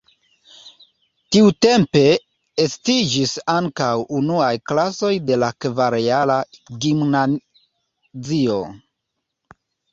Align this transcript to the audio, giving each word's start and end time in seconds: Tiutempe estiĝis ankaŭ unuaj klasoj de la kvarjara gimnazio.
Tiutempe 1.35 2.01
estiĝis 2.65 3.35
ankaŭ 3.57 3.91
unuaj 4.21 4.49
klasoj 4.73 5.13
de 5.29 5.39
la 5.45 5.53
kvarjara 5.67 6.41
gimnazio. 6.87 8.61